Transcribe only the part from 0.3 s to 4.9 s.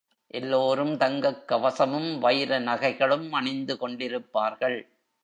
எல்லோரும் தங்கக் கவசமும் வைர நகைகளும் அணிந்து கொண்டிருப்பார்கள்.